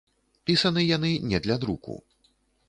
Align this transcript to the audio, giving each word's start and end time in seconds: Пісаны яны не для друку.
Пісаны 0.49 0.81
яны 0.97 1.11
не 1.35 1.41
для 1.45 1.59
друку. 1.67 2.01